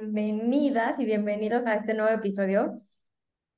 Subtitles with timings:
[0.00, 2.76] bienvenidas y bienvenidos a este nuevo episodio.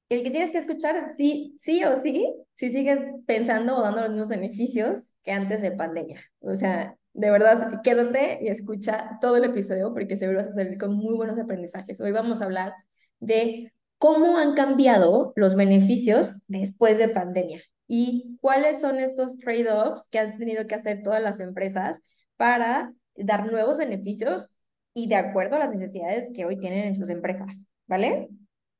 [0.08, 4.11] El que tienes que escuchar sí, sí o sí, si sigues pensando o dando los
[4.11, 6.22] mismos beneficios que antes de pandemia.
[6.40, 10.79] O sea, de verdad, quédate y escucha todo el episodio porque seguro vas a salir
[10.79, 12.01] con muy buenos aprendizajes.
[12.01, 12.75] Hoy vamos a hablar
[13.20, 20.19] de cómo han cambiado los beneficios después de pandemia y cuáles son estos trade-offs que
[20.19, 22.01] han tenido que hacer todas las empresas
[22.37, 24.55] para dar nuevos beneficios
[24.98, 28.29] y de acuerdo a las necesidades que hoy tienen en sus empresas, ¿vale?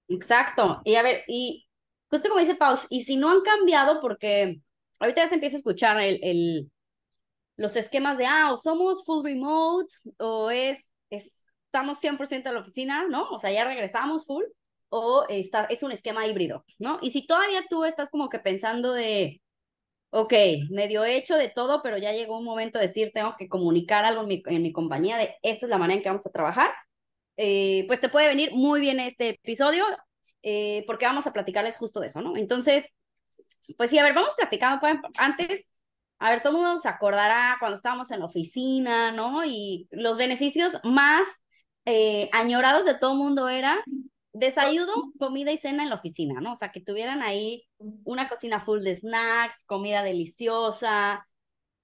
[0.09, 0.81] Exacto.
[0.85, 1.69] Y a ver, y
[2.11, 4.61] justo como dice Paus, y si no han cambiado, porque
[4.99, 6.73] ahorita ya se empieza a escuchar el, el,
[7.57, 13.07] los esquemas de, ah, o somos full remote, o es, estamos 100% en la oficina,
[13.07, 13.31] ¿no?
[13.31, 14.45] O sea, ya regresamos full,
[14.89, 16.99] o está, es un esquema híbrido, ¿no?
[17.01, 19.41] Y si todavía tú estás como que pensando de,
[20.11, 20.33] ok,
[20.71, 24.23] medio hecho de todo, pero ya llegó un momento de decir, tengo que comunicar algo
[24.23, 26.71] en mi, en mi compañía de esta es la manera en que vamos a trabajar,
[27.37, 29.85] eh, pues te puede venir muy bien este episodio,
[30.43, 32.37] eh, porque vamos a platicarles justo de eso, ¿no?
[32.37, 32.91] Entonces,
[33.77, 35.67] pues sí, a ver, vamos platicando pues, antes.
[36.21, 39.45] A ver, todo el mundo se acordará cuando estábamos en la oficina, ¿no?
[39.45, 41.29] Y los beneficios más
[41.85, 43.85] eh, añorados de todo el mundo era
[44.39, 46.53] desayuno, comida y cena en la oficina, ¿no?
[46.53, 47.65] O sea, que tuvieran ahí
[48.05, 51.27] una cocina full de snacks, comida deliciosa,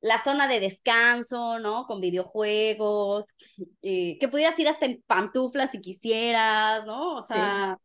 [0.05, 1.86] la zona de descanso, ¿no?
[1.86, 3.27] Con videojuegos,
[3.80, 7.16] eh, que pudieras ir hasta en pantuflas si quisieras, ¿no?
[7.16, 7.78] O sea,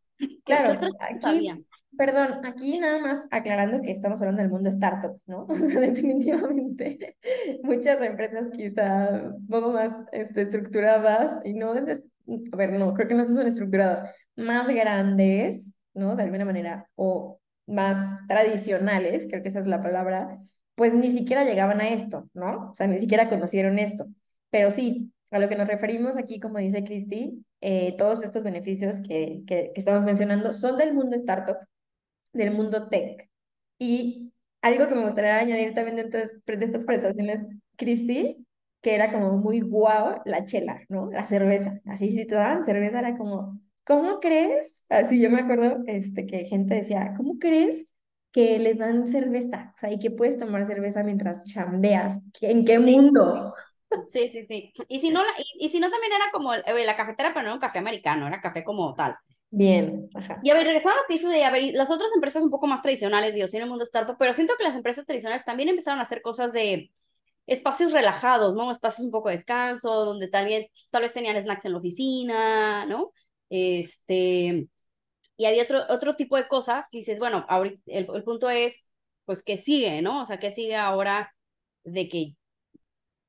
[0.44, 1.50] claro, aquí,
[1.96, 5.46] perdón, aquí nada más aclarando que estamos hablando del mundo startup, ¿no?
[5.48, 7.16] O sea, definitivamente
[7.62, 13.14] muchas empresas quizá un poco más este, estructuradas y no, a ver, no, creo que
[13.14, 14.04] no son estructuradas,
[14.36, 16.16] más grandes, ¿no?
[16.16, 20.38] De alguna manera, o más tradicionales, creo que esa es la palabra,
[20.74, 22.70] pues ni siquiera llegaban a esto, ¿no?
[22.70, 24.06] O sea, ni siquiera conocieron esto.
[24.50, 28.96] Pero sí, a lo que nos referimos aquí, como dice Cristi, eh, todos estos beneficios
[29.06, 31.56] que, que, que estamos mencionando son del mundo startup,
[32.32, 33.28] del mundo tech.
[33.78, 36.26] Y algo que me gustaría añadir también dentro de
[36.66, 38.46] estas presentaciones, Cristi,
[38.82, 41.10] que era como muy guau, la chela, ¿no?
[41.10, 41.80] La cerveza.
[41.86, 43.60] Así si te daban cerveza era como,
[43.90, 44.84] ¿cómo crees?
[44.88, 47.86] Así yo me acuerdo este, que gente decía, ¿cómo crees
[48.30, 49.72] que les dan cerveza?
[49.74, 52.20] O sea, y que puedes tomar cerveza mientras chambeas.
[52.40, 53.52] ¿En qué mundo?
[54.06, 54.72] Sí, sí, sí.
[54.86, 55.20] Y si no,
[55.58, 58.40] y, si no también era como la cafetera, pero no era un café americano, era
[58.40, 59.16] café como tal.
[59.50, 60.38] Bien, ajá.
[60.44, 62.50] Y a ver, regresando a lo que hizo de, a ver, las otras empresas un
[62.50, 65.44] poco más tradicionales, digo, sí en el mundo startup, pero siento que las empresas tradicionales
[65.44, 66.92] también empezaron a hacer cosas de
[67.48, 68.70] espacios relajados, ¿no?
[68.70, 73.10] Espacios un poco de descanso, donde también tal vez tenían snacks en la oficina, ¿no?
[73.50, 74.68] Este,
[75.36, 78.90] y había otro, otro tipo de cosas que dices, bueno, ahorita el, el punto es,
[79.26, 80.22] pues, ¿qué sigue, no?
[80.22, 81.34] O sea, ¿qué sigue ahora
[81.84, 82.36] de que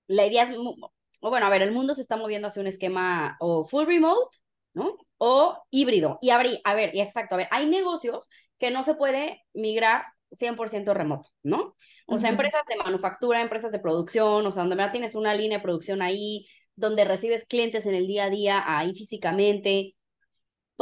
[0.07, 3.37] la idea es, o bueno, a ver, el mundo se está moviendo hacia un esquema
[3.39, 4.37] o full remote,
[4.73, 4.97] ¿no?
[5.17, 6.17] O híbrido.
[6.21, 8.27] Y a ver, a ver, y exacto, a ver, hay negocios
[8.59, 11.75] que no se puede migrar 100% remoto, ¿no?
[12.07, 15.63] O sea, empresas de manufactura, empresas de producción, o sea, donde tienes una línea de
[15.63, 19.95] producción ahí, donde recibes clientes en el día a día ahí físicamente,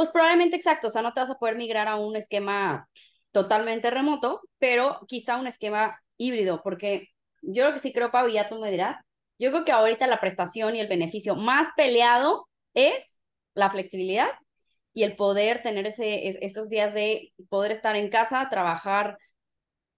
[0.00, 2.88] pues probablemente exacto, o sea, no te vas a poder migrar a un esquema
[3.32, 7.08] totalmente remoto, pero quizá un esquema híbrido, porque
[7.42, 8.96] yo lo que sí creo, Pau, y ya tú me dirás,
[9.38, 13.20] yo creo que ahorita la prestación y el beneficio más peleado es
[13.52, 14.28] la flexibilidad
[14.94, 19.18] y el poder tener ese, esos días de poder estar en casa, trabajar,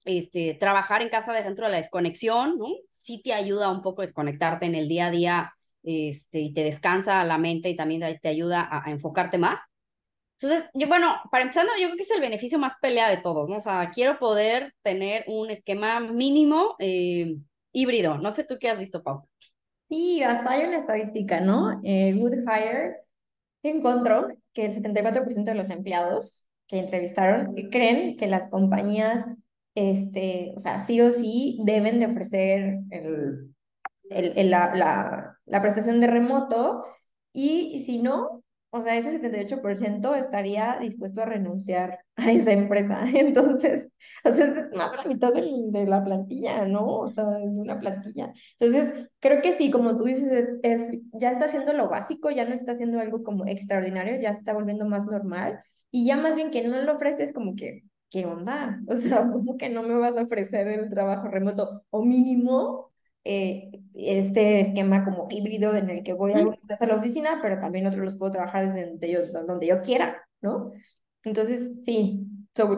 [0.04, 2.66] este, trabajar en casa de dentro de la desconexión, ¿no?
[2.90, 5.52] Sí te ayuda un poco desconectarte en el día a día
[5.84, 9.60] este, y te descansa la mente y también te ayuda a enfocarte más.
[10.42, 13.48] Entonces, yo, bueno, para empezar, yo creo que es el beneficio más peleado de todos,
[13.48, 13.56] ¿no?
[13.58, 17.36] O sea, quiero poder tener un esquema mínimo eh,
[17.72, 18.18] híbrido.
[18.18, 19.28] No sé tú qué has visto, Pau.
[19.88, 21.80] Sí, hasta hay una estadística, ¿no?
[21.84, 22.96] Eh, Good Hire
[23.62, 29.26] encontró que el 74% de los empleados que entrevistaron creen que las compañías,
[29.74, 33.54] este, o sea, sí o sí deben de ofrecer el,
[34.10, 36.82] el, la, la, la prestación de remoto
[37.32, 38.42] y si no,
[38.74, 43.04] o sea, ese 78% estaría dispuesto a renunciar a esa empresa.
[43.14, 43.92] Entonces,
[44.24, 46.86] o sea, es más de la mitad de la plantilla, ¿no?
[46.86, 48.32] O sea, de una plantilla.
[48.58, 52.46] Entonces, creo que sí, como tú dices, es, es, ya está haciendo lo básico, ya
[52.46, 55.60] no está haciendo algo como extraordinario, ya se está volviendo más normal.
[55.90, 58.80] Y ya más bien que no lo ofreces como que, ¿qué onda?
[58.88, 62.91] O sea, como que no me vas a ofrecer el trabajo remoto o mínimo
[63.24, 67.86] eh, este esquema como híbrido en el que voy a a la oficina, pero también
[67.86, 70.72] otros los puedo trabajar desde donde yo, donde yo quiera, ¿no?
[71.24, 72.26] Entonces, sí,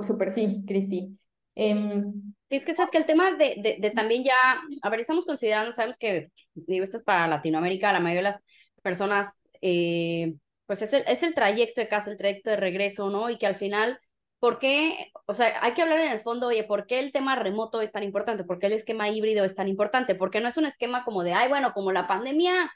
[0.02, 1.18] súper sí, Cristi.
[1.56, 2.02] Eh,
[2.50, 4.34] es que sabes que el tema de, de, de, también ya,
[4.82, 8.38] a ver, estamos considerando, sabemos que, digo, esto es para Latinoamérica, la mayoría de las
[8.82, 10.34] personas eh,
[10.66, 13.30] pues es el, es el trayecto de casa, el trayecto de regreso, ¿no?
[13.30, 13.98] Y que al final,
[14.44, 15.10] ¿por qué?
[15.24, 17.92] O sea, hay que hablar en el fondo, oye, ¿por qué el tema remoto es
[17.92, 18.44] tan importante?
[18.44, 20.14] ¿Por qué el esquema híbrido es tan importante?
[20.14, 22.70] Porque no es un esquema como de, ay, bueno, como la pandemia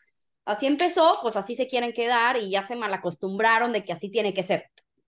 [0.46, 4.32] así empezó, pues así se quieren quedar y ya se malacostumbraron de que así tiene
[4.32, 4.64] que ser.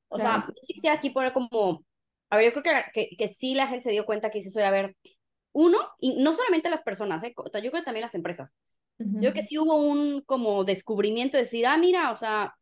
[0.08, 1.82] O sea, sí sí aquí poner como,
[2.28, 4.50] a ver, yo creo que, que, que sí la gente se dio cuenta que dice,
[4.50, 4.94] soy, a ver,
[5.52, 7.32] uno, y no solamente las personas, ¿eh?
[7.34, 8.54] yo creo que también las empresas.
[8.98, 12.54] Yo creo que sí hubo un como descubrimiento de decir, ah, mira, o sea,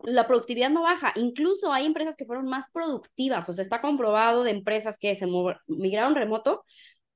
[0.00, 1.12] la productividad no baja.
[1.16, 3.48] Incluso hay empresas que fueron más productivas.
[3.48, 5.26] O sea, está comprobado de empresas que se
[5.66, 6.64] migraron remoto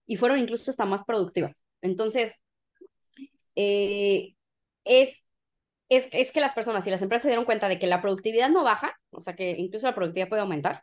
[0.06, 1.64] y fueron incluso hasta más productivas.
[1.82, 2.34] Entonces,
[3.56, 4.34] eh,
[4.84, 5.26] es,
[5.88, 8.48] es, es que las personas y las empresas se dieron cuenta de que la productividad
[8.50, 10.82] no baja, o sea, que incluso la productividad puede aumentar,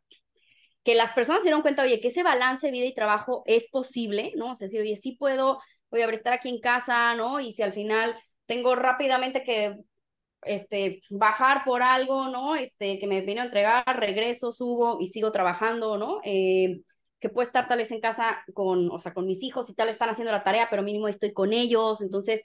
[0.84, 4.34] que las personas se dieron cuenta, oye, que ese balance vida y trabajo es posible,
[4.36, 4.52] ¿no?
[4.52, 5.60] O sea, decir, oye, sí puedo,
[5.90, 7.40] voy a estar aquí en casa, ¿no?
[7.40, 8.16] Y si al final
[8.46, 9.78] tengo rápidamente que
[10.46, 12.56] este, bajar por algo, ¿no?
[12.56, 16.20] Este, que me vino a entregar, regreso, subo y sigo trabajando, ¿no?
[16.24, 16.82] Eh,
[17.20, 19.90] que puedo estar tal vez en casa con, o sea, con mis hijos y tal
[19.90, 22.44] están haciendo la tarea, pero mínimo estoy con ellos, entonces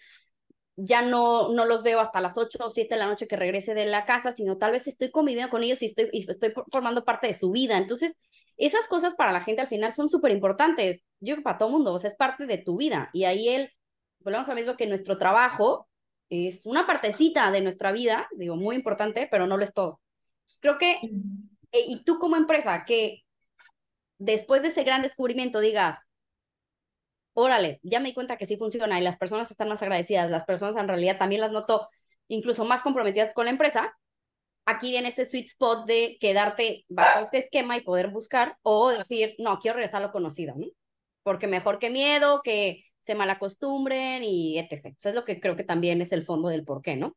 [0.77, 3.75] ya no, no los veo hasta las 8 o 7 de la noche que regrese
[3.75, 7.05] de la casa, sino tal vez estoy conviviendo con ellos y estoy, y estoy formando
[7.05, 7.77] parte de su vida.
[7.77, 8.17] Entonces,
[8.57, 11.05] esas cosas para la gente al final son súper importantes.
[11.21, 13.11] Yo para todo mundo, o sea, es parte de tu vida.
[13.13, 13.71] Y ahí él,
[14.21, 15.90] volvemos a mismo que nuestro trabajo
[16.31, 20.01] es una partecita de nuestra vida, digo, muy importante, pero no lo es todo.
[20.61, 20.93] creo que,
[21.73, 23.23] eh, y tú como empresa, que
[24.19, 26.07] después de ese gran descubrimiento digas,
[27.35, 30.45] órale, ya me di cuenta que sí funciona y las personas están más agradecidas, las
[30.45, 31.89] personas en realidad también las noto
[32.29, 33.97] incluso más comprometidas con la empresa,
[34.67, 39.35] aquí viene este sweet spot de quedarte bajo este esquema y poder buscar o decir,
[39.39, 40.67] no, quiero regresar a lo conocido, ¿no?
[41.23, 44.95] Porque mejor que miedo, que se malacostumbren y etc.
[44.97, 47.17] Eso es lo que creo que también es el fondo del por qué, ¿no?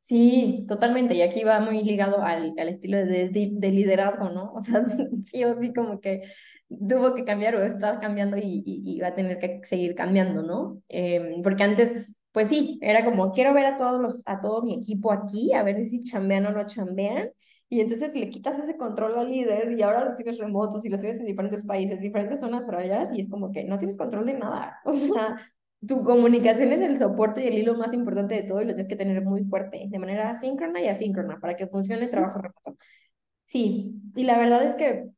[0.00, 1.14] Sí, totalmente.
[1.14, 4.52] Y aquí va muy ligado al, al estilo de, de, liderazgo, ¿no?
[4.56, 4.82] O sea,
[5.24, 6.22] sí o sí como que
[6.68, 10.82] tuvo que cambiar o está cambiando y, y, va a tener que seguir cambiando, ¿no?
[10.88, 14.74] Em, porque antes, pues sí, era como, quiero ver a todos los, a todo mi
[14.74, 17.30] equipo aquí, a ver si chambean o no chambean.
[17.70, 21.00] Y entonces le quitas ese control al líder y ahora los tienes remotos y los
[21.00, 24.34] tienes en diferentes países, diferentes zonas horarias y es como que no tienes control de
[24.34, 24.80] nada.
[24.84, 25.38] O sea,
[25.86, 28.88] tu comunicación es el soporte y el hilo más importante de todo y lo tienes
[28.88, 32.76] que tener muy fuerte, de manera asíncrona y asíncrona, para que funcione el trabajo remoto.
[33.46, 35.10] Sí, y la verdad es que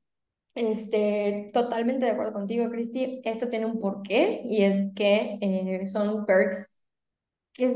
[0.55, 3.21] este, totalmente de acuerdo contigo, Cristi.
[3.25, 6.82] Esto tiene un porqué y es que eh, son perks
[7.53, 7.75] que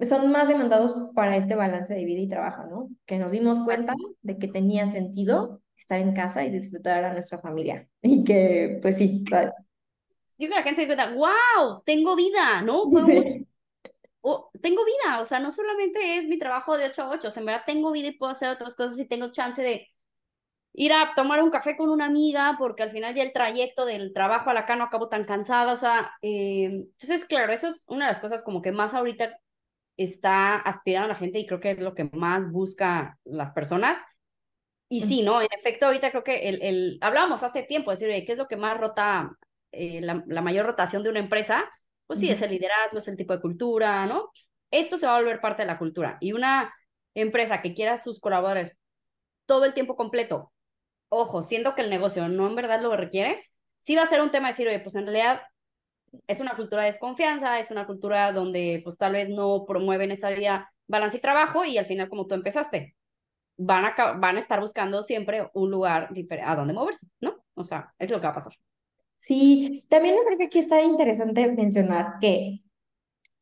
[0.00, 2.88] son más demandados para este balance de vida y trabajo, ¿no?
[3.06, 7.38] Que nos dimos cuenta de que tenía sentido estar en casa y disfrutar a nuestra
[7.38, 7.88] familia.
[8.02, 9.24] Y que, pues sí.
[9.24, 12.84] Yo creo que la gente se cuenta, wow, tengo vida, ¿no?
[14.62, 17.40] tengo vida, o sea, no solamente es mi trabajo de 8 a 8, o sea,
[17.40, 19.88] en verdad tengo vida y puedo hacer otras cosas y tengo chance de
[20.72, 24.12] ir a tomar un café con una amiga, porque al final ya el trayecto del
[24.12, 27.84] trabajo a la cama no acabo tan cansada, o sea, eh, entonces, claro, eso es
[27.88, 29.38] una de las cosas como que más ahorita
[29.96, 33.98] está aspirando la gente y creo que es lo que más busca las personas.
[34.88, 35.42] Y sí, ¿no?
[35.42, 38.56] En efecto, ahorita creo que el, el hablábamos hace tiempo, decir, ¿qué es lo que
[38.56, 39.30] más rota,
[39.72, 41.68] eh, la, la, mayor rotación de una empresa?
[42.06, 44.30] Pues sí, es el liderazgo, es el tipo de cultura, ¿no?
[44.70, 46.16] Esto se va a volver parte de la cultura.
[46.20, 46.72] Y una
[47.14, 48.74] empresa que quiera a sus colaboradores
[49.44, 50.52] todo el tiempo completo,
[51.08, 53.44] ojo, siento que el negocio no en verdad lo requiere,
[53.78, 55.40] sí va a ser un tema de decir, oye, pues en realidad
[56.26, 60.30] es una cultura de desconfianza, es una cultura donde pues tal vez no promueven esa
[60.30, 62.96] vida balance y trabajo y al final como tú empezaste,
[63.56, 66.10] van a, van a estar buscando siempre un lugar
[66.44, 67.36] a donde moverse, ¿no?
[67.54, 68.54] O sea, es lo que va a pasar.
[69.18, 72.60] Sí, también creo que aquí está interesante mencionar que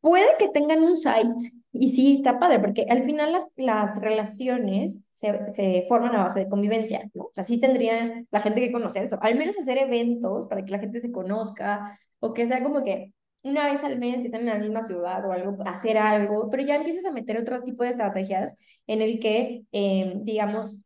[0.00, 1.34] puede que tengan un site
[1.80, 6.40] y sí, está padre, porque al final las, las relaciones se, se, forman a base
[6.40, 7.24] de convivencia, ¿no?
[7.24, 10.72] O sea, sí tendrían la gente que conocer eso, al menos hacer eventos para que
[10.72, 14.42] la gente se conozca, o que sea como que una vez al mes, si están
[14.42, 17.84] en la misma ciudad o algo, hacer algo, pero ya empiezas a meter otro tipo
[17.84, 18.56] de estrategias
[18.86, 20.82] en el que, eh, digamos,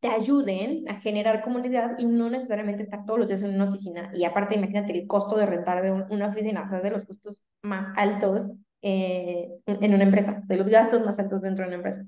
[0.00, 4.10] te ayuden a generar comunidad y no necesariamente estar todos los días en una oficina.
[4.14, 7.42] Y aparte, imagínate el costo de rentar de una oficina, o sea, de los costos
[7.62, 8.50] más altos
[8.88, 12.06] eh, en una empresa, de los gastos más altos dentro de una empresa.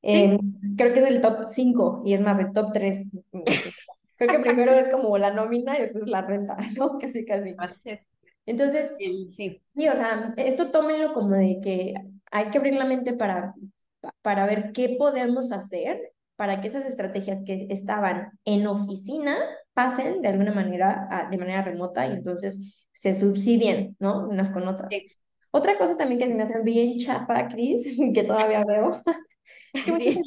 [0.00, 0.38] Eh,
[0.78, 3.06] creo que es el top 5 y es más, el top 3.
[4.18, 6.96] Creo que primero es como la nómina y después la renta, ¿no?
[6.98, 7.54] Casi, casi.
[8.46, 9.60] Entonces, sí.
[9.76, 11.94] sí, o sea, esto tómenlo como de que
[12.30, 13.54] hay que abrir la mente para,
[14.22, 16.00] para ver qué podemos hacer
[16.36, 19.36] para que esas estrategias que estaban en oficina
[19.74, 24.26] pasen de alguna manera, a, de manera remota y entonces se subsidien, ¿no?
[24.28, 24.90] Unas con otras.
[25.56, 29.00] Otra cosa también que se me hace bien chafa, Cris, que todavía veo,
[29.72, 30.22] es que Bien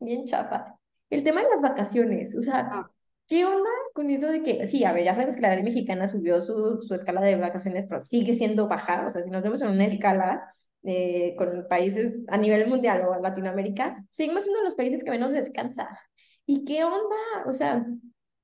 [0.00, 0.76] bien chafa,
[1.08, 2.90] el tema de las vacaciones, o sea, Ah,
[3.28, 6.06] ¿qué onda con eso de que, sí, a ver, ya sabemos que la ley mexicana
[6.06, 9.62] subió su, su escala de vacaciones, pero sigue siendo baja, o sea, si nos vemos
[9.62, 15.02] en una escala eh, con países a nivel mundial o Latinoamérica, seguimos siendo los países
[15.02, 15.88] que menos descansa.
[16.44, 17.16] ¿Y qué onda?
[17.46, 17.86] O sea,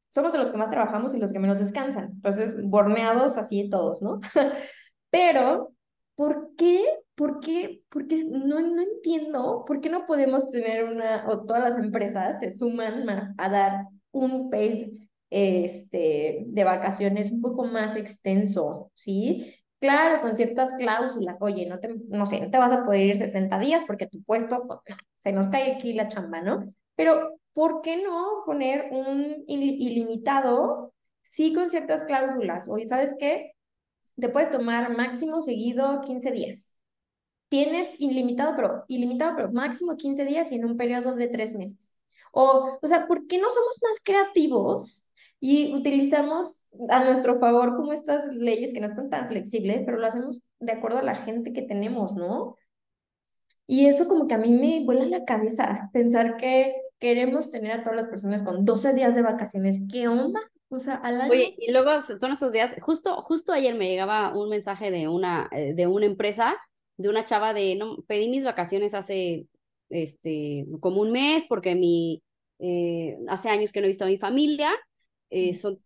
[0.08, 2.12] somos de los que más trabajamos y los que menos descansan.
[2.14, 4.20] Entonces, borneados así todos, ¿no?
[5.10, 5.74] Pero,
[6.14, 6.84] ¿por qué?
[7.14, 7.82] ¿Por qué?
[7.88, 12.56] Porque no, no entiendo por qué no podemos tener una, o todas las empresas se
[12.56, 19.54] suman más a dar un paid este, de vacaciones un poco más extenso, ¿sí?
[19.80, 21.36] Claro, con ciertas cláusulas.
[21.40, 24.22] Oye, no te, no sé, no te vas a poder ir 60 días porque tu
[24.22, 24.80] puesto, pues,
[25.18, 26.72] se nos cae aquí la chamba, ¿no?
[26.96, 30.94] Pero, ¿por qué no poner un il- ilimitado?
[31.22, 32.68] Sí, con ciertas cláusulas.
[32.68, 33.53] Oye, ¿sabes qué?
[34.18, 36.76] Te puedes tomar máximo seguido 15 días.
[37.48, 41.98] Tienes ilimitado, pero ilimitado, pero máximo 15 días y en un periodo de tres meses.
[42.32, 47.92] O, o sea, ¿por qué no somos más creativos y utilizamos a nuestro favor como
[47.92, 51.52] estas leyes que no están tan flexibles, pero lo hacemos de acuerdo a la gente
[51.52, 52.56] que tenemos, ¿no?
[53.66, 57.82] Y eso como que a mí me vuela la cabeza, pensar que queremos tener a
[57.82, 59.82] todas las personas con 12 días de vacaciones.
[59.90, 60.40] ¿Qué onda?
[60.74, 61.30] O sea, al año.
[61.30, 65.48] Oye, y luego son esos días, justo, justo ayer me llegaba un mensaje de una,
[65.52, 66.56] eh, de una empresa,
[66.96, 69.46] de una chava de, no, pedí mis vacaciones hace,
[69.88, 72.22] este, como un mes, porque mi,
[72.58, 74.72] eh, hace años que no he visto a mi familia,
[75.30, 75.78] eh, son,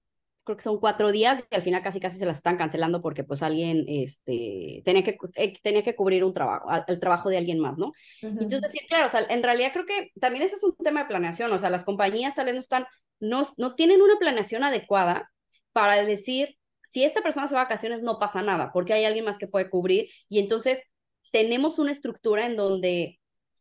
[0.49, 3.23] creo que son cuatro días, y al final casi casi se las están cancelando porque
[3.23, 7.59] pues alguien, este, tenía que, eh, tenía que cubrir un trabajo, el trabajo de alguien
[7.61, 7.93] más, ¿no?
[8.23, 8.39] Ujú.
[8.41, 11.09] Entonces, sí, claro, o sea, en realidad creo que también ese es un tema de
[11.09, 12.87] planeación, o sea, las compañías tal vez no están,
[13.21, 15.31] no, no tienen una planeación adecuada
[15.73, 19.27] para decir, si esta persona se va a vacaciones, no pasa nada, porque hay alguien
[19.27, 20.83] más que puede cubrir, y entonces
[21.31, 23.21] tenemos una estructura en donde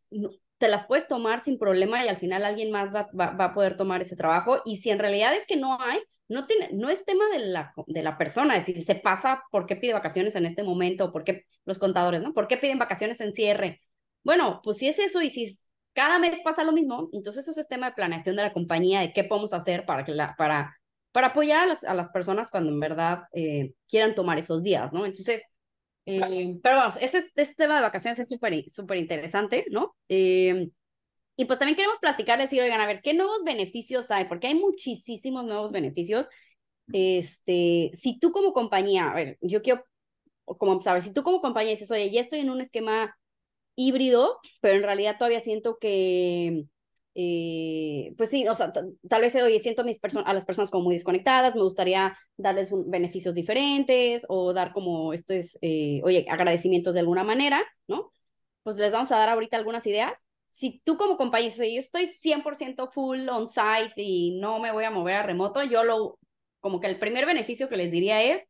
[0.10, 3.46] no- te las puedes tomar sin problema y al final alguien más va, va, va
[3.46, 6.70] a poder tomar ese trabajo, y si en realidad es que no hay, no, tiene,
[6.74, 9.94] no es tema de la, de la persona, es decir, se pasa por qué pide
[9.94, 12.34] vacaciones en este momento, por qué los contadores, ¿no?
[12.34, 13.82] ¿Por qué piden vacaciones en cierre?
[14.24, 15.58] Bueno, pues si es eso y si
[15.94, 19.14] cada mes pasa lo mismo, entonces eso es tema de planeación de la compañía, de
[19.14, 20.78] qué podemos hacer para, que la, para,
[21.12, 24.92] para apoyar a las, a las personas cuando en verdad eh, quieran tomar esos días,
[24.94, 25.06] ¿no?
[25.06, 25.44] Entonces,
[26.06, 28.28] eh, pero vamos, ese, este tema de vacaciones es
[28.74, 29.96] súper interesante, ¿no?
[30.08, 30.70] Eh,
[31.38, 34.26] y pues también queremos platicarles y oigan, a ver, ¿qué nuevos beneficios hay?
[34.26, 36.28] Porque hay muchísimos nuevos beneficios.
[36.92, 39.86] Este, si tú como compañía, a ver, yo quiero
[40.46, 43.16] como saber, si tú como compañía dices, oye, ya estoy en un esquema
[43.76, 46.66] híbrido, pero en realidad todavía siento que,
[47.16, 50.86] eh, pues sí, o sea, tal vez, oye, siento a, mis a las personas como
[50.86, 57.02] muy desconectadas, me gustaría darles beneficios diferentes o dar como estos, eh, oye, agradecimientos de
[57.02, 58.12] alguna manera, ¿no?
[58.64, 60.27] Pues les vamos a dar ahorita algunas ideas.
[60.48, 64.92] Si tú como compañía dices, yo estoy 100% full on-site y no me voy a
[64.92, 66.20] mover a remoto, yo lo,
[66.60, 68.44] como que el primer beneficio que les diría es,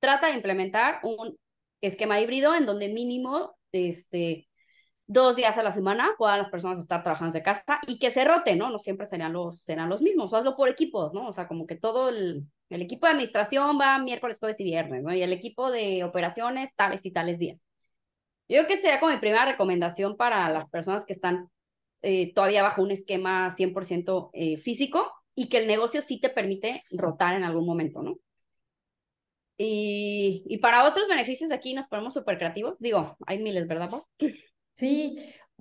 [0.00, 1.36] trata de implementar un
[1.80, 4.48] esquema híbrido en donde mínimo, este,
[5.06, 8.24] dos días a la semana puedan las personas estar trabajando de casa y que se
[8.24, 8.70] rote, ¿no?
[8.70, 11.28] No siempre serán los, serán los mismos, hazlo por equipos, ¿no?
[11.28, 15.02] O sea, como que todo el, el equipo de administración va miércoles, jueves y viernes,
[15.02, 15.14] ¿no?
[15.14, 17.60] Y el equipo de operaciones tales y tales días.
[18.48, 21.48] Yo creo que sería como mi primera recomendación para las personas que están
[22.02, 26.82] eh, todavía bajo un esquema 100% eh, físico y que el negocio sí te permite
[26.90, 28.16] rotar en algún momento, ¿no?
[29.56, 32.78] Y, y para otros beneficios aquí nos ponemos súper creativos.
[32.80, 34.04] Digo, hay miles, ¿verdad, Bob?
[34.76, 35.16] Sí,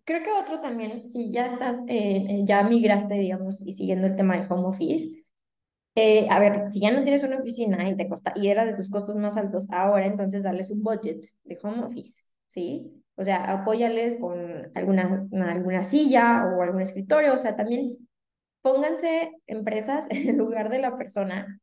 [0.06, 4.16] creo que otro también, si ya estás, eh, eh, ya migraste, digamos, y siguiendo el
[4.16, 5.24] tema del home office,
[5.96, 8.76] eh, a ver, si ya no tienes una oficina y te costa, y era de
[8.76, 12.24] tus costos más altos ahora, entonces darles un budget de home office,
[12.54, 13.04] ¿sí?
[13.16, 17.98] O sea, apóyales con alguna, alguna silla o algún escritorio, o sea, también
[18.62, 21.60] pónganse empresas en el lugar de la persona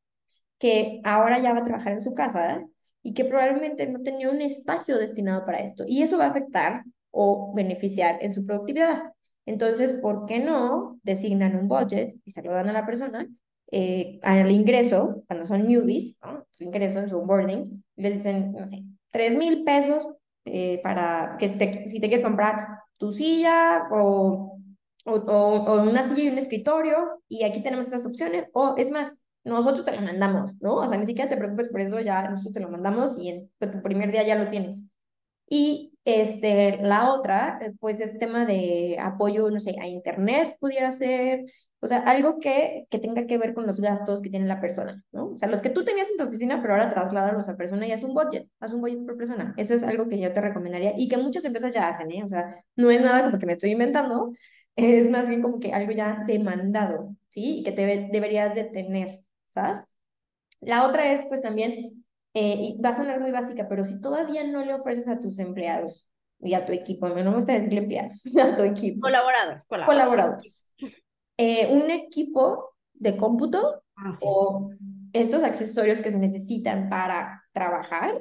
[0.59, 2.63] que ahora ya va a trabajar en su casa
[3.03, 5.85] y que probablemente no tenía un espacio destinado para esto.
[5.87, 9.15] Y eso va a afectar o beneficiar en su productividad.
[9.47, 13.27] Entonces, ¿por qué no designan un budget y se lo dan a la persona
[13.73, 16.45] eh, al ingreso, cuando son newbies, ¿no?
[16.51, 20.09] su ingreso en su onboarding, les dicen, no sé, tres mil pesos
[20.45, 22.67] eh, para que te, si te quieres comprar
[22.99, 24.59] tu silla o,
[25.05, 28.91] o, o, o, una silla y un escritorio, y aquí tenemos estas opciones, o es
[28.91, 30.77] más, nosotros te lo mandamos, ¿no?
[30.77, 33.51] O sea, ni siquiera te preocupes por eso, ya nosotros te lo mandamos y en
[33.59, 34.90] tu primer día ya lo tienes.
[35.53, 41.45] Y este, la otra, pues es tema de apoyo, no sé, a internet pudiera ser,
[41.81, 45.03] O sea, algo que, que tenga que ver con los gastos que tiene la persona,
[45.13, 45.31] ¿no?
[45.31, 47.93] O sea, los que tú tenías en tu oficina, pero ahora trasládalos a persona y
[47.93, 49.55] haz un budget, haz un budget por persona.
[49.57, 52.23] Eso es algo que yo te recomendaría y que muchas empresas ya hacen, ¿eh?
[52.25, 54.33] O sea, no es nada como que me estoy inventando,
[54.77, 57.61] es más bien como que algo ya demandado, ¿sí?
[57.61, 59.83] Y que te deberías de tener, ¿sabes?
[60.61, 62.00] La otra es, pues también,
[62.35, 65.39] eh, y va a sonar muy básica, pero si todavía no le ofreces a tus
[65.39, 66.09] empleados
[66.41, 69.01] y a tu equipo, no me gusta decirle empleados, a tu equipo.
[69.01, 70.69] Colaboradores, colaboradores.
[71.37, 74.71] Eh, un equipo de cómputo ah, o
[75.13, 78.15] estos accesorios que se necesitan para trabajar,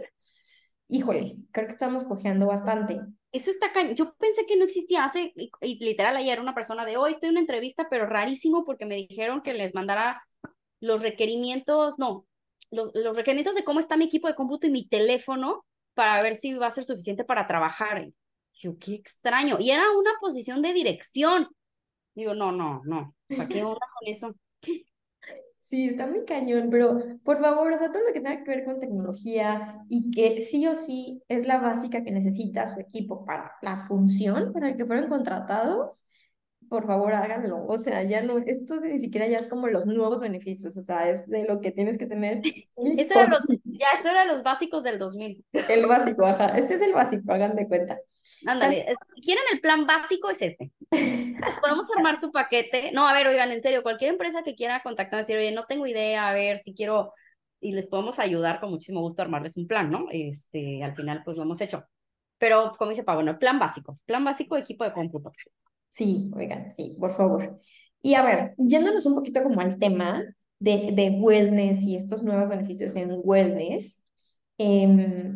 [0.88, 3.00] híjole, creo que estamos cojeando bastante.
[3.32, 3.96] Eso está cañón.
[3.96, 7.34] Yo pensé que no existía hace, y, literal ayer una persona de hoy estoy en
[7.34, 10.24] una entrevista, pero rarísimo porque me dijeron que les mandara
[10.80, 12.26] los requerimientos, no,
[12.72, 16.36] los, los requerimientos de cómo está mi equipo de cómputo y mi teléfono para ver
[16.36, 18.08] si va a ser suficiente para trabajar.
[18.54, 19.58] Yo, qué extraño.
[19.60, 21.48] Y era una posición de dirección.
[22.14, 23.16] Digo, no, no, no.
[23.28, 24.36] ¿Qué onda con eso?
[25.60, 28.66] Sí, está muy cañón, pero por favor, o sea, todo lo que tenga que ver
[28.66, 33.52] con tecnología y que sí o sí es la básica que necesita su equipo para
[33.62, 36.10] la función para el que fueron contratados,
[36.70, 37.66] por favor háganlo.
[37.66, 41.10] O sea, ya no, esto ni siquiera ya es como los nuevos beneficios, o sea,
[41.10, 42.40] es de lo que tienes que tener.
[42.98, 45.44] Eso era los, ya, eso era los básicos del 2000.
[45.52, 46.58] El básico, ajá.
[46.58, 48.00] Este es el básico, hagan de cuenta.
[48.46, 48.86] Ándale,
[49.16, 50.72] si quieren el plan básico es este.
[51.62, 52.92] Podemos armar su paquete.
[52.94, 55.88] No, a ver, oigan, en serio, cualquier empresa que quiera contactar, decir, oye, no tengo
[55.88, 57.14] idea, a ver si quiero,
[57.60, 60.08] y les podemos ayudar con muchísimo gusto a armarles un plan, ¿no?
[60.12, 61.86] Este, al final, pues lo hemos hecho.
[62.38, 65.32] Pero, como dice Pablo, bueno, plan básico, plan básico equipo de cómputo.
[65.90, 67.56] Sí, oigan, sí, por favor.
[68.02, 70.24] Y a ver, yéndonos un poquito como al tema
[70.60, 74.06] de, de wellness y estos nuevos beneficios en wellness,
[74.58, 75.34] eh,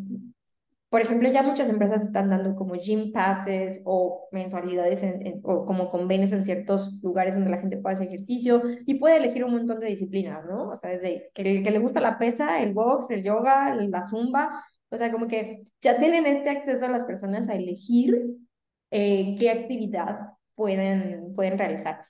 [0.90, 5.02] por ejemplo, ya muchas empresas están dando como gym passes o mensualidades
[5.44, 9.44] o como convenios en ciertos lugares donde la gente puede hacer ejercicio y puede elegir
[9.44, 10.70] un montón de disciplinas, ¿no?
[10.70, 14.64] O sea, desde que, que le gusta la pesa, el box, el yoga, la zumba,
[14.90, 18.16] o sea, como que ya tienen este acceso a las personas a elegir
[18.92, 22.02] eh, qué actividad pueden, pueden realizar.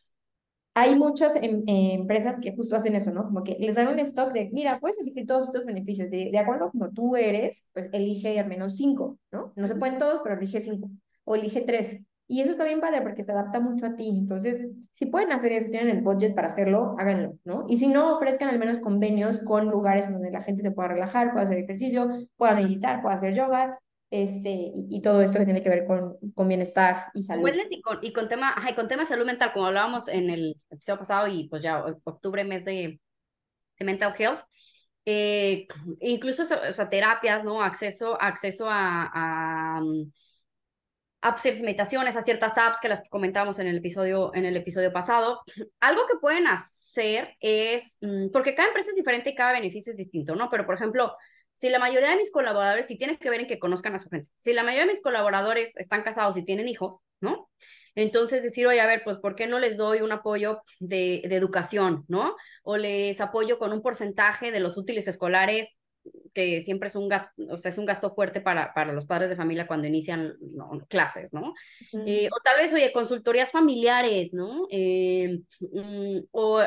[0.76, 3.26] Hay muchas em, empresas que justo hacen eso, ¿no?
[3.26, 6.10] Como que les dan un stock de, mira, puedes elegir todos estos beneficios.
[6.10, 9.54] De, de acuerdo a como tú eres, pues elige al menos cinco, ¿no?
[9.56, 10.90] No se pueden todos, pero elige cinco.
[11.26, 12.02] O elige tres.
[12.28, 14.10] Y eso está bien padre porque se adapta mucho a ti.
[14.10, 17.66] Entonces, si pueden hacer eso, tienen el budget para hacerlo, háganlo, ¿no?
[17.68, 21.32] Y si no, ofrezcan al menos convenios con lugares donde la gente se pueda relajar,
[21.32, 23.78] pueda hacer ejercicio, pueda meditar, pueda hacer yoga,
[24.13, 27.49] este, y, todo esto que tiene que ver con, con bienestar y salud.
[27.71, 30.56] y con, y con tema, ajá, con tema de salud mental, como hablábamos en el
[30.69, 33.02] episodio pasado y pues ya octubre, mes de,
[33.80, 34.41] de mental health,
[35.06, 35.65] eh,
[35.99, 37.63] incluso o sea, terapias, ¿no?
[37.63, 39.82] Acceso, acceso a, a,
[41.23, 44.93] a ciertas meditaciones, a ciertas apps que las comentamos en el episodio, en el episodio
[44.93, 45.41] pasado.
[45.80, 49.97] Algo que pueden hacer es, mm, porque cada empresa es diferente y cada beneficio es
[49.97, 50.52] distinto, ¿no?
[50.52, 51.15] Pero, por ejemplo,
[51.54, 54.10] si la mayoría de mis colaboradores, si tiene que ver en que conozcan a su
[54.10, 57.50] gente, si la mayoría de mis colaboradores están casados y tienen hijos, ¿no?
[57.96, 61.36] Entonces decir, oye, a ver, pues, ¿por qué no les doy un apoyo de, de
[61.36, 62.36] educación, ¿no?
[62.63, 65.76] O les apoyo con un porcentaje de los útiles escolares
[66.34, 69.30] que siempre es un gasto, o sea, es un gasto fuerte para, para los padres
[69.30, 70.34] de familia cuando inician
[70.89, 71.54] clases, ¿no?
[72.06, 74.68] Eh, o tal vez, oye, consultorías familiares, ¿no?
[74.70, 76.62] Eh, mm, o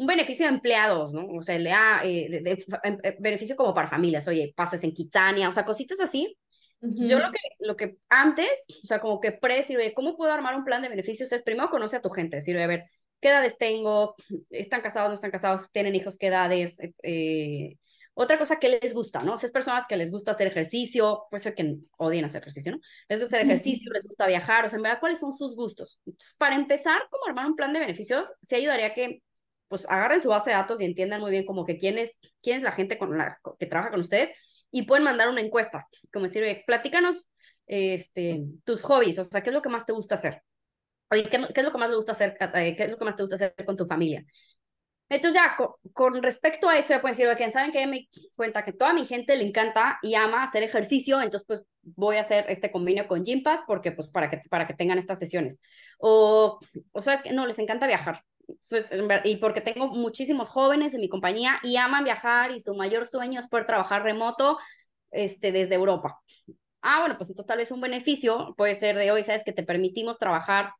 [0.00, 1.26] un beneficio de empleados, ¿no?
[1.26, 4.94] O sea, le da eh, de, em, eh, beneficio como para familias, oye, pases en
[4.94, 6.38] Kitsania, o sea, cositas así.
[6.80, 10.56] Yo lo que, lo que antes, o sea, como que pre oye, ¿cómo puedo armar
[10.56, 11.30] un plan de beneficios?
[11.32, 12.84] Es primero conoce a tu gente, decir, a ver,
[13.20, 14.14] ¿qué edades tengo?
[14.48, 15.70] ¿Están casados, no están casados?
[15.70, 16.16] ¿Tienen hijos?
[16.16, 16.78] ¿Qué edades?
[17.02, 17.76] Eh,
[18.14, 19.36] otra cosa que les gusta, ¿no?
[19.36, 22.80] Si es personas que les gusta hacer ejercicio, puede ser que odien hacer ejercicio, ¿no?
[23.10, 26.00] Les gusta hacer ejercicio, les gusta viajar, o sea, en verdad, ¿cuáles son sus gustos?
[26.38, 28.32] para empezar, ¿cómo armar un plan de beneficios?
[28.40, 29.22] Sí ayudaría a que
[29.70, 32.56] pues agarren su base de datos y entiendan muy bien como que quién es, quién
[32.56, 34.30] es la gente con la, que trabaja con ustedes
[34.72, 37.30] y pueden mandar una encuesta, como decir, oye, platícanos
[37.66, 40.42] este, tus hobbies, o sea, ¿qué es lo que más te gusta hacer?
[41.08, 42.36] Oye, ¿qué, es lo que más te gusta hacer?
[42.54, 44.24] Eh, ¿Qué es lo que más te gusta hacer con tu familia?
[45.08, 45.56] Entonces ya,
[45.92, 49.06] con, respecto a eso, ya pueden decir, oye, ¿saben que Me cuenta que toda mi
[49.06, 53.24] gente le encanta y ama hacer ejercicio, entonces pues voy a hacer este convenio con
[53.24, 55.60] Gympass porque pues para que, para que tengan estas sesiones.
[55.98, 56.58] O,
[56.90, 58.24] o sabes que no, les encanta viajar
[59.24, 63.40] y porque tengo muchísimos jóvenes en mi compañía y aman viajar y su mayor sueño
[63.40, 64.58] es poder trabajar remoto
[65.10, 66.20] este, desde Europa.
[66.82, 69.62] Ah, bueno, pues entonces tal vez un beneficio puede ser de hoy, sabes que te
[69.62, 70.72] permitimos trabajar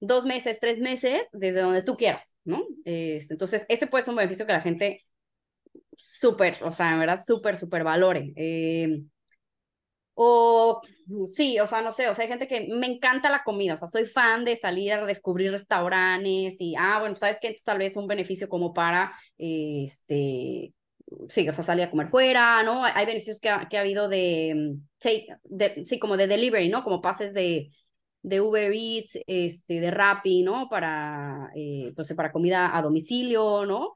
[0.00, 2.62] dos meses, tres meses desde donde tú quieras, ¿no?
[2.84, 4.98] Este, entonces, ese puede ser un beneficio que la gente
[5.96, 8.32] súper, o sea, en verdad, súper, súper valore.
[8.36, 9.02] Eh,
[10.14, 10.80] O
[11.26, 13.76] sí, o sea, no sé, o sea, hay gente que me encanta la comida, o
[13.76, 17.38] sea, soy fan de salir a descubrir restaurantes y, ah, bueno, ¿sabes?
[17.42, 20.72] Entonces, tal vez un beneficio como para, este,
[21.28, 22.84] sí, o sea, salir a comer fuera, ¿no?
[22.84, 24.76] Hay beneficios que ha, que ha habido de,
[25.44, 26.84] de, sí, como de delivery, ¿no?
[26.84, 27.70] Como pases de,
[28.22, 30.68] de Uber Eats, este, de Rappi, ¿no?
[30.68, 33.94] Para, eh, pues, para comida a domicilio, ¿no?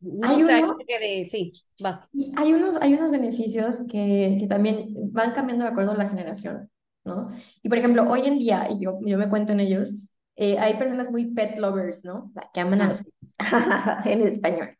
[0.00, 1.52] No hay sé, uno, de, sí,
[1.84, 1.98] va.
[2.36, 6.70] Hay unos, hay unos beneficios que, que también van cambiando de acuerdo a la generación,
[7.04, 7.30] ¿no?
[7.62, 9.92] Y por ejemplo, hoy en día, y yo, yo me cuento en ellos,
[10.36, 12.32] eh, hay personas muy pet lovers, ¿no?
[12.54, 13.34] Que aman a los perros,
[14.06, 14.70] en español.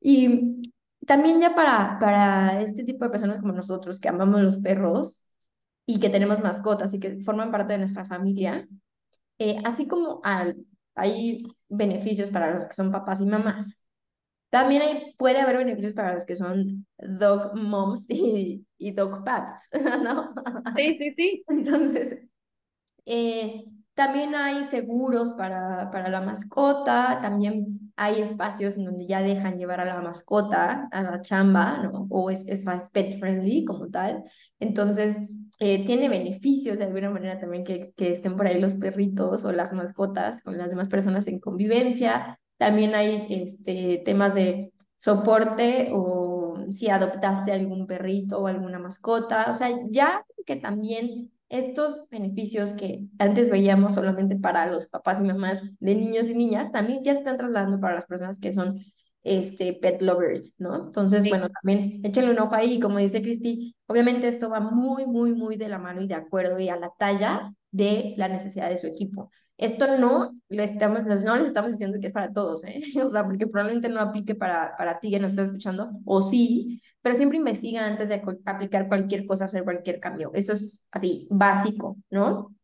[0.00, 0.62] Y
[1.06, 5.30] también ya para, para este tipo de personas como nosotros, que amamos los perros
[5.84, 8.66] y que tenemos mascotas y que forman parte de nuestra familia,
[9.38, 10.56] eh, así como al,
[10.94, 13.79] hay beneficios para los que son papás y mamás,
[14.50, 19.70] también hay, puede haber beneficios para los que son dog moms y, y dog paps,
[20.02, 20.34] ¿no?
[20.74, 21.44] Sí, sí, sí.
[21.48, 22.18] Entonces,
[23.06, 29.58] eh, también hay seguros para, para la mascota, también hay espacios en donde ya dejan
[29.58, 32.06] llevar a la mascota a la chamba, ¿no?
[32.08, 34.24] O es, es, pet friendly como tal.
[34.58, 35.18] Entonces,
[35.58, 39.52] eh, tiene beneficios de alguna manera también que, que estén por ahí los perritos o
[39.52, 42.39] las mascotas con las demás personas en convivencia.
[42.60, 49.46] También hay este, temas de soporte o si adoptaste algún perrito o alguna mascota.
[49.50, 55.24] O sea, ya que también estos beneficios que antes veíamos solamente para los papás y
[55.24, 58.84] mamás de niños y niñas, también ya se están trasladando para las personas que son
[59.22, 60.84] este, pet lovers, ¿no?
[60.84, 65.32] Entonces, bueno, también échenle un ojo ahí, como dice Cristi, obviamente esto va muy, muy,
[65.32, 68.76] muy de la mano y de acuerdo y a la talla de la necesidad de
[68.76, 69.30] su equipo.
[69.60, 72.80] Esto no, le estamos, no les estamos diciendo que es para todos, ¿eh?
[73.04, 76.80] O sea, porque probablemente no aplique para, para ti que nos estás escuchando, o sí,
[77.02, 80.30] pero siempre investiga antes de aplicar cualquier cosa, hacer cualquier cambio.
[80.32, 82.56] Eso es así, básico, ¿no?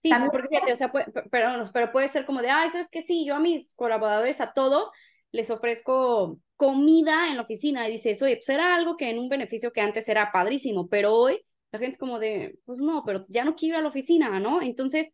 [0.00, 0.92] Sí, porque fíjate, o sea,
[1.28, 3.02] perdón, pero puede ser como de, ay, ¿sabes qué?
[3.02, 4.90] Sí, yo a mis colaboradores, a todos,
[5.32, 9.28] les ofrezco comida en la oficina y dices, oye, pues era algo que en un
[9.28, 11.40] beneficio que antes era padrísimo, pero hoy
[11.72, 14.38] la gente es como de, pues no, pero ya no quiero ir a la oficina,
[14.38, 14.62] ¿no?
[14.62, 15.10] Entonces,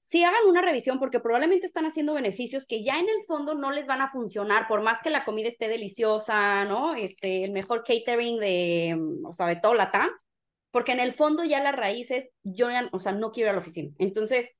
[0.00, 3.70] sí hagan una revisión porque probablemente están haciendo beneficios que ya en el fondo no
[3.70, 6.94] les van a funcionar, por más que la comida esté deliciosa, ¿no?
[6.94, 9.90] Este, el mejor catering de, o sea, de todo la
[10.70, 13.54] porque en el fondo ya las raíces, yo ya, o sea, no quiero ir a
[13.54, 13.90] la oficina.
[13.98, 14.52] Entonces,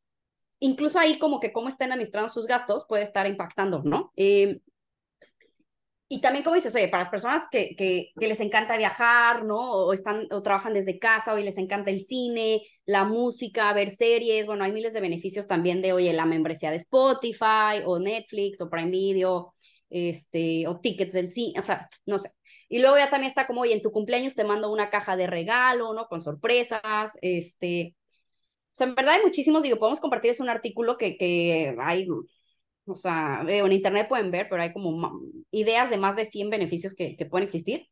[0.59, 4.13] incluso ahí como que cómo están administrando sus gastos puede estar impactando, ¿no?
[4.17, 4.61] Eh,
[6.11, 9.59] y también, como dices, oye, para las personas que, que, les encanta viajar, ¿no?
[9.59, 14.47] O, están, o trabajan desde casa, o les encanta el cine, la música, ver series,
[14.47, 18.71] bueno, hay miles de beneficios también de, oye, la membresía de Spotify, o Netflix, o
[18.71, 19.55] Prime Video,
[19.91, 22.31] este, o tickets del cine, o sea, no sé.
[22.71, 25.27] Y luego ya también está como, oye, en tu cumpleaños te mando una caja de
[25.27, 26.07] regalo, ¿no?
[26.09, 27.95] Con sorpresas, este...
[28.73, 32.07] O sea, en verdad hay muchísimos, digo, podemos compartirles un artículo que, que hay
[32.89, 35.21] o sea, en internet pueden ver, pero hay como
[35.51, 37.89] ideas de más de 100 beneficios que, que pueden existir.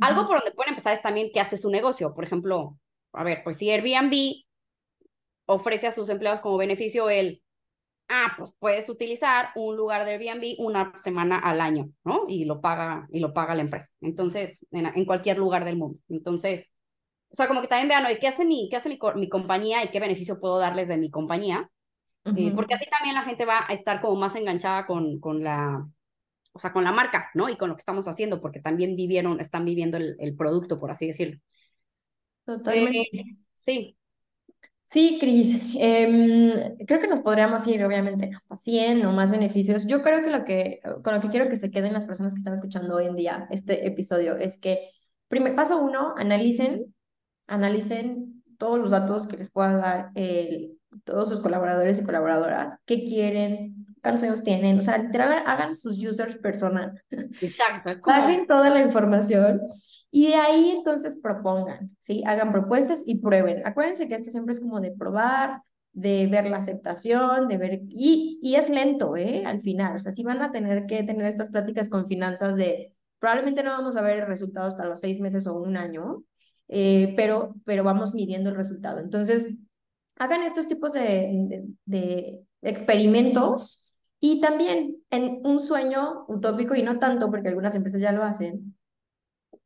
[0.00, 2.14] Algo por donde pueden empezar es también que hace su negocio.
[2.14, 2.78] Por ejemplo,
[3.12, 4.44] a ver, pues si Airbnb
[5.46, 7.42] ofrece a sus empleados como beneficio el,
[8.08, 12.24] ah, pues puedes utilizar un lugar de Airbnb una semana al año, ¿no?
[12.28, 13.88] Y lo paga, y lo paga la empresa.
[14.00, 15.98] Entonces, en, en cualquier lugar del mundo.
[16.08, 16.70] Entonces,
[17.30, 19.88] o sea, como que también vean, ¿qué hace mi, qué hace mi, mi compañía y
[19.88, 21.70] qué beneficio puedo darles de mi compañía?
[22.24, 25.88] Eh, porque así también la gente va a estar como más enganchada con, con la,
[26.52, 27.48] o sea, con la marca, ¿no?
[27.48, 30.90] Y con lo que estamos haciendo, porque también vivieron, están viviendo el, el producto, por
[30.90, 31.40] así decirlo.
[32.44, 33.08] Totalmente.
[33.12, 33.98] Eh, sí.
[34.90, 39.86] Sí, Cris, eh, creo que nos podríamos ir obviamente hasta 100 o más beneficios.
[39.86, 42.38] Yo creo que lo que, con lo que quiero que se queden las personas que
[42.38, 44.90] están escuchando hoy en día este episodio es que,
[45.28, 46.94] primer paso uno, analicen,
[47.46, 53.04] analicen todos los datos que les pueda dar el, todos sus colaboradores y colaboradoras, qué
[53.04, 56.94] quieren, cuántos años tienen, o sea, literal, hagan sus users persona.
[57.40, 57.90] Exacto.
[57.90, 58.16] Es como...
[58.46, 59.60] toda la información
[60.10, 62.22] y de ahí entonces propongan, ¿sí?
[62.26, 63.66] Hagan propuestas y prueben.
[63.66, 68.38] Acuérdense que esto siempre es como de probar, de ver la aceptación, de ver, y,
[68.42, 69.44] y es lento, ¿eh?
[69.44, 72.94] Al final, o sea, sí van a tener que tener estas pláticas con finanzas de,
[73.18, 76.22] probablemente no vamos a ver el resultado hasta los seis meses o un año,
[76.68, 79.00] eh, pero, pero vamos midiendo el resultado.
[79.00, 79.56] Entonces,
[80.18, 87.30] hagan estos tipos de, de, experimentos y también en un sueño utópico y no tanto
[87.30, 88.76] porque algunas empresas ya lo hacen,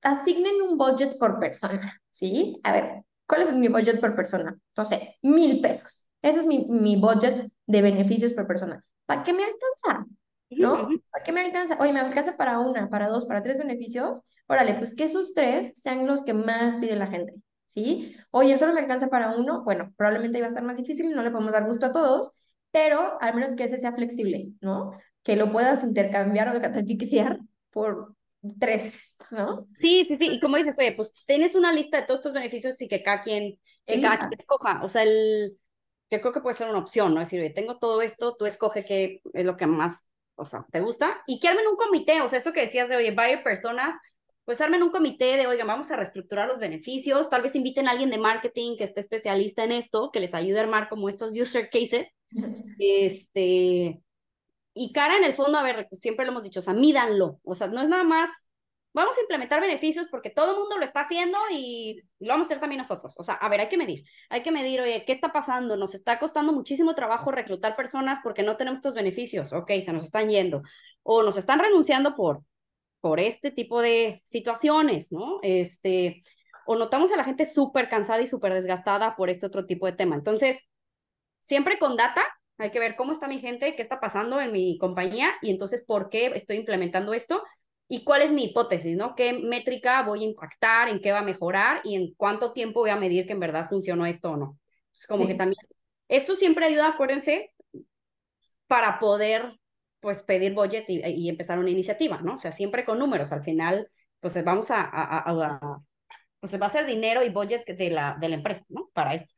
[0.03, 2.61] asignen un budget por persona, ¿sí?
[2.65, 4.59] A ver, ¿cuál es mi budget por persona?
[4.85, 6.09] Sé, mil pesos.
[6.21, 8.85] Ese es mi, mi budget de beneficios por persona.
[9.07, 10.07] ¿Para qué me alcanza?
[10.51, 10.89] ¿No?
[11.11, 11.79] ¿Para qué me alcanza?
[11.81, 14.23] Oye, me alcanza para una, para dos, para tres beneficios.
[14.47, 17.35] Órale, pues que esos tres sean los que más pide la gente.
[17.73, 18.15] ¿Sí?
[18.31, 21.31] Oye, solo me alcanza para uno, bueno, probablemente iba a estar más difícil, no le
[21.31, 22.39] podemos dar gusto a todos,
[22.71, 24.93] pero al menos que ese sea flexible, ¿no?
[25.23, 27.39] Que lo puedas intercambiar o beneficiar
[27.71, 28.15] por
[28.61, 29.67] tres, ¿no?
[29.79, 32.81] Sí, sí, sí, y como dices, oye, pues tienes una lista de todos estos beneficios
[32.83, 35.57] y que cada quien, que cada quien escoja, o sea, el,
[36.11, 37.23] que creo que puede ser una opción, ¿no?
[37.23, 40.05] Es decir, oye, tengo todo esto, tú escoge qué es lo que más,
[40.35, 42.97] o sea, te gusta, y que armen un comité, o sea, eso que decías de,
[42.97, 43.95] oye, varias personas,
[44.45, 47.93] pues armen un comité de, oigan, vamos a reestructurar los beneficios, tal vez inviten a
[47.93, 51.33] alguien de marketing que esté especialista en esto, que les ayude a armar como estos
[51.33, 52.09] user cases,
[52.79, 54.01] este,
[54.75, 57.55] y cara en el fondo, a ver, siempre lo hemos dicho, o sea, mídanlo, o
[57.55, 58.31] sea, no es nada más,
[58.93, 62.49] vamos a implementar beneficios porque todo el mundo lo está haciendo y lo vamos a
[62.49, 65.13] hacer también nosotros, o sea, a ver, hay que medir, hay que medir, oye, ¿qué
[65.13, 65.77] está pasando?
[65.77, 70.07] Nos está costando muchísimo trabajo reclutar personas porque no tenemos estos beneficios, ok, se nos
[70.07, 70.63] están yendo,
[71.05, 72.43] o nos están renunciando por
[73.03, 75.41] por este tipo de situaciones, ¿no?
[75.43, 76.23] Este,
[76.67, 79.93] o notamos a la gente súper cansada y súper desgastada por este otro tipo de
[79.93, 80.15] tema.
[80.15, 80.61] Entonces,
[81.41, 82.25] siempre con data,
[82.59, 85.85] hay que ver cómo está mi gente, qué está pasando en mi compañía y entonces
[85.85, 87.43] por qué estoy implementando esto
[87.89, 89.17] y cuál es mi hipótesis, ¿no?
[89.17, 92.91] ¿Qué métrica voy a impactar, en qué va a mejorar y en cuánto tiempo voy
[92.91, 94.59] a medir que en verdad funcionó esto o no?
[94.95, 95.59] Es como que también,
[96.07, 97.53] esto siempre ayuda, acuérdense,
[98.69, 99.59] para poder
[100.03, 102.35] pues pedir budget y, empezar una iniciativa, ¿no?
[102.35, 103.31] O sea, siempre con números.
[103.31, 103.89] Al final,
[104.21, 105.81] pues vamos a, a,
[106.41, 108.91] pues va a ser dinero y budget de la, de la empresa, ¿no?
[108.93, 109.33] Para esto.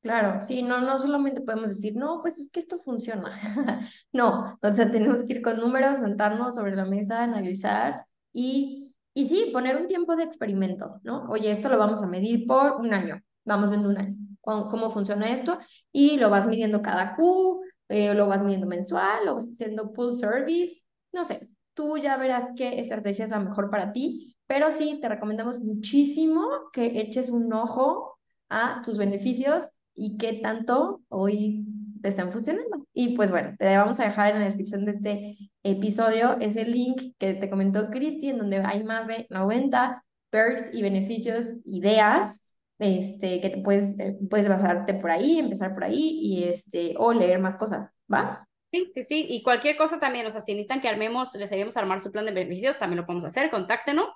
[0.00, 3.32] Claro, sí, no, no solamente podemos decir, no, pues es que esto funciona.
[4.12, 9.26] no, o sea, tenemos que ir con números, sentarnos sobre la mesa, analizar y, y
[9.26, 11.24] sí, poner un tiempo de experimento, ¿no?
[11.30, 14.90] Oye, esto lo vamos a medir por un año, vamos viendo un año, cómo, cómo
[14.90, 15.58] funciona esto
[15.90, 20.14] y lo vas midiendo cada Q, eh, lo vas midiendo mensual, lo vas haciendo full
[20.14, 24.98] service, no sé, tú ya verás qué estrategia es la mejor para ti, pero sí,
[25.00, 28.18] te recomendamos muchísimo que eches un ojo
[28.48, 31.66] a tus beneficios y qué tanto hoy
[32.02, 32.86] están funcionando.
[32.92, 37.14] Y pues bueno, te vamos a dejar en la descripción de este episodio ese link
[37.18, 42.45] que te comentó Cristi, en donde hay más de 90 perks y beneficios, ideas
[42.78, 47.12] este, que te puedes, eh, puedes basarte por ahí, empezar por ahí y este, o
[47.12, 48.46] leer más cosas, ¿va?
[48.72, 51.76] Sí, sí, sí, y cualquier cosa también, o sea, si necesitan que armemos, les ayudemos
[51.76, 54.12] a armar su plan de beneficios, también lo podemos hacer, contáctenos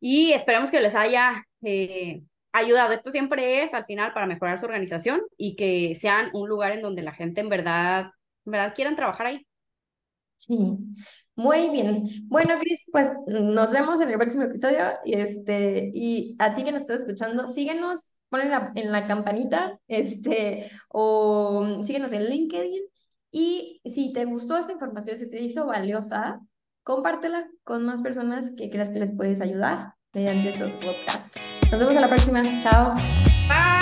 [0.00, 2.92] y esperamos que les haya eh, ayudado.
[2.92, 6.82] Esto siempre es al final para mejorar su organización y que sean un lugar en
[6.82, 8.10] donde la gente en verdad,
[8.44, 9.46] en verdad quieran trabajar ahí.
[10.36, 10.56] Sí,
[11.36, 12.04] muy bien.
[12.28, 16.72] Bueno, Cris, pues nos vemos en el próximo episodio y este y a ti que
[16.72, 22.82] nos estás escuchando, síguenos, ponle en la campanita, este o síguenos en LinkedIn
[23.30, 26.40] y si te gustó esta información, si te hizo valiosa,
[26.82, 31.38] compártela con más personas que creas que les puedes ayudar mediante estos podcasts.
[31.70, 32.60] Nos vemos a la próxima.
[32.60, 32.94] Chao.
[32.94, 33.75] Bye.